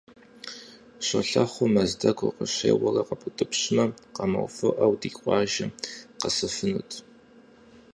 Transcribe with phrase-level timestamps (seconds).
[1.05, 3.83] Щолэхъур Мэздэгу укъыщеуэрэ къэбутӀыпщмэ,
[4.15, 5.65] къэмыувыӀэу, ди къуажэ
[6.19, 6.91] къэсыфынут.